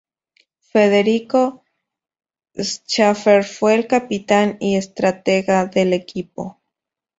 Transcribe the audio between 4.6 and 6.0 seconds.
estratega del